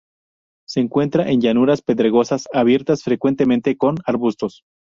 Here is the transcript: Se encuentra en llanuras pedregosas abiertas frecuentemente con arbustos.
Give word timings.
Se 0.67 0.79
encuentra 0.79 1.29
en 1.29 1.41
llanuras 1.41 1.83
pedregosas 1.83 2.45
abiertas 2.53 3.03
frecuentemente 3.03 3.77
con 3.77 3.97
arbustos. 4.07 4.63